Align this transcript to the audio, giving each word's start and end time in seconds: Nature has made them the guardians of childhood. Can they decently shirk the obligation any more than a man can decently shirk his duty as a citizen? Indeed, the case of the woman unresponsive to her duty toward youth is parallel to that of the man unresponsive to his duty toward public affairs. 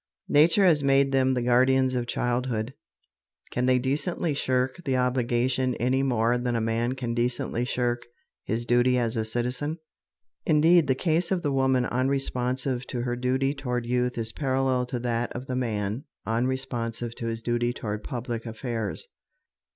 Nature 0.29 0.65
has 0.65 0.81
made 0.83 1.11
them 1.11 1.35
the 1.35 1.43
guardians 1.43 1.93
of 1.93 2.07
childhood. 2.07 2.73
Can 3.51 3.67
they 3.67 3.77
decently 3.77 4.33
shirk 4.33 4.83
the 4.83 4.97
obligation 4.97 5.75
any 5.75 6.01
more 6.01 6.39
than 6.39 6.55
a 6.55 6.59
man 6.59 6.93
can 6.95 7.13
decently 7.13 7.65
shirk 7.65 8.07
his 8.43 8.65
duty 8.65 8.97
as 8.97 9.15
a 9.15 9.23
citizen? 9.23 9.77
Indeed, 10.43 10.87
the 10.87 10.95
case 10.95 11.29
of 11.31 11.43
the 11.43 11.51
woman 11.51 11.85
unresponsive 11.85 12.87
to 12.87 13.01
her 13.03 13.15
duty 13.15 13.53
toward 13.53 13.85
youth 13.85 14.17
is 14.17 14.31
parallel 14.31 14.87
to 14.87 14.97
that 15.01 15.31
of 15.33 15.45
the 15.45 15.55
man 15.55 16.05
unresponsive 16.25 17.13
to 17.17 17.27
his 17.27 17.43
duty 17.43 17.71
toward 17.71 18.03
public 18.03 18.47
affairs. 18.47 19.07